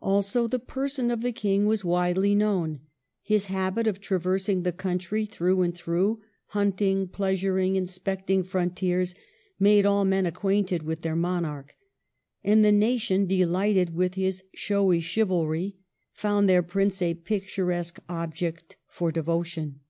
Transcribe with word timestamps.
Also 0.00 0.46
the 0.46 0.58
per 0.58 0.88
son 0.88 1.10
of 1.10 1.20
the 1.20 1.30
King 1.30 1.66
was 1.66 1.84
widely 1.84 2.34
known. 2.34 2.80
His 3.20 3.48
habit 3.52 3.86
of 3.86 4.00
traversing 4.00 4.62
the 4.62 4.72
country 4.72 5.26
through 5.26 5.60
and 5.60 5.74
through, 5.76 6.22
hunting, 6.46 7.06
pleasuring, 7.06 7.76
inspecting 7.76 8.44
frontiers, 8.44 9.14
made 9.60 9.84
all 9.84 10.06
men 10.06 10.24
acquainted 10.24 10.84
with 10.84 11.02
their 11.02 11.14
monarch. 11.16 11.74
And 12.42 12.64
the 12.64 12.72
nation, 12.72 13.26
delighted 13.26 13.94
with 13.94 14.14
his 14.14 14.42
showy 14.54 15.00
chivalry, 15.00 15.76
found 16.14 16.48
their 16.48 16.62
Prince 16.62 17.02
a 17.02 17.12
picturesque 17.12 17.98
object 18.08 18.76
for 18.88 19.12
devotion. 19.12 19.80